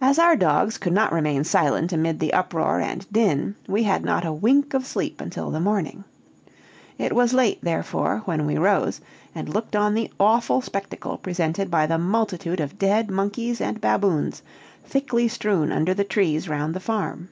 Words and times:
"As 0.00 0.18
our 0.18 0.36
dogs 0.36 0.78
could 0.78 0.94
not 0.94 1.12
remain 1.12 1.44
silent 1.44 1.92
amid 1.92 2.18
the 2.18 2.32
uproar 2.32 2.80
and 2.80 3.06
din, 3.12 3.56
we 3.68 3.82
had 3.82 4.02
not 4.02 4.24
a 4.24 4.32
wink 4.32 4.72
of 4.72 4.86
sleep 4.86 5.20
until 5.20 5.50
the 5.50 5.60
morning. 5.60 6.04
It 6.96 7.14
was 7.14 7.34
late, 7.34 7.58
therefore, 7.62 8.22
when 8.24 8.46
we 8.46 8.56
rose, 8.56 9.02
and 9.34 9.50
looked 9.50 9.76
on 9.76 9.92
the 9.92 10.10
awful 10.18 10.62
spectacle 10.62 11.18
presented 11.18 11.70
by 11.70 11.84
the 11.84 11.98
multitude 11.98 12.58
of 12.58 12.78
dead 12.78 13.10
monkeys 13.10 13.60
and 13.60 13.82
baboons 13.82 14.40
thickly 14.86 15.28
strewn 15.28 15.72
under 15.72 15.92
the 15.92 16.04
trees 16.04 16.48
round 16.48 16.72
the 16.74 16.80
farm. 16.80 17.28